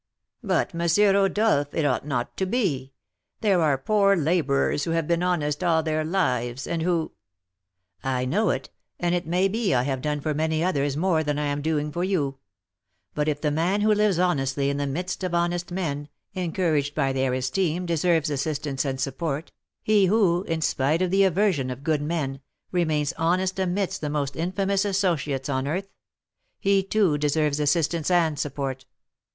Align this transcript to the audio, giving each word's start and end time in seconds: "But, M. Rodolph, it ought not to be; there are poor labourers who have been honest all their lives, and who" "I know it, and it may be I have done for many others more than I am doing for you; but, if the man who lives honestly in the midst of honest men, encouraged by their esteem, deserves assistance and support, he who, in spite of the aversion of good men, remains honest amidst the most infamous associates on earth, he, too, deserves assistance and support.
"But, 0.41 0.73
M. 0.73 0.89
Rodolph, 1.13 1.75
it 1.75 1.85
ought 1.85 2.07
not 2.07 2.35
to 2.37 2.47
be; 2.47 2.91
there 3.41 3.61
are 3.61 3.77
poor 3.77 4.15
labourers 4.15 4.83
who 4.85 4.89
have 4.93 5.05
been 5.07 5.21
honest 5.21 5.63
all 5.63 5.83
their 5.83 6.03
lives, 6.03 6.65
and 6.65 6.81
who" 6.81 7.11
"I 8.17 8.25
know 8.25 8.49
it, 8.49 8.71
and 8.99 9.13
it 9.13 9.27
may 9.27 9.47
be 9.47 9.75
I 9.75 9.83
have 9.83 10.01
done 10.01 10.19
for 10.19 10.33
many 10.33 10.63
others 10.63 10.97
more 10.97 11.23
than 11.23 11.37
I 11.37 11.45
am 11.45 11.61
doing 11.61 11.91
for 11.91 12.03
you; 12.03 12.39
but, 13.13 13.27
if 13.27 13.41
the 13.41 13.51
man 13.51 13.81
who 13.81 13.93
lives 13.93 14.17
honestly 14.17 14.71
in 14.71 14.77
the 14.77 14.87
midst 14.87 15.23
of 15.23 15.35
honest 15.35 15.71
men, 15.71 16.09
encouraged 16.33 16.95
by 16.95 17.13
their 17.13 17.35
esteem, 17.35 17.85
deserves 17.85 18.31
assistance 18.31 18.83
and 18.83 18.99
support, 18.99 19.51
he 19.83 20.07
who, 20.07 20.41
in 20.45 20.61
spite 20.61 21.03
of 21.03 21.11
the 21.11 21.25
aversion 21.25 21.69
of 21.69 21.83
good 21.83 22.01
men, 22.01 22.39
remains 22.71 23.13
honest 23.19 23.59
amidst 23.59 24.01
the 24.01 24.09
most 24.09 24.35
infamous 24.35 24.83
associates 24.83 25.47
on 25.47 25.67
earth, 25.67 25.93
he, 26.59 26.81
too, 26.81 27.19
deserves 27.19 27.59
assistance 27.59 28.09
and 28.09 28.39
support. 28.39 28.87